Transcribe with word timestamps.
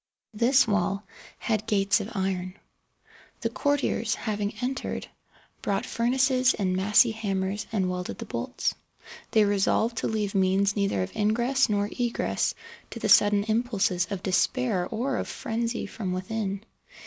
This 0.33 0.67
wall 0.67 1.03
had 1.37 1.67
gates 1.67 1.99
of 1.99 2.09
iron. 2.15 2.55
The 3.41 3.51
courtiers, 3.51 4.15
having 4.15 4.55
entered, 4.59 5.05
brought 5.61 5.85
furnaces 5.85 6.55
and 6.55 6.75
massy 6.75 7.11
hammers 7.11 7.67
and 7.71 7.87
welded 7.87 8.17
the 8.17 8.25
bolts. 8.25 8.73
They 9.29 9.45
resolved 9.45 9.97
to 9.97 10.07
leave 10.07 10.33
means 10.33 10.75
neither 10.75 11.03
of 11.03 11.15
ingress 11.15 11.69
nor 11.69 11.87
egress 11.99 12.55
to 12.89 12.97
the 12.99 13.09
sudden 13.09 13.43
impulses 13.43 14.07
of 14.09 14.23
despair 14.23 14.87
or 14.89 15.17
of 15.17 15.27
frenzy 15.27 15.85
from 15.85 16.13
within. 16.13 16.65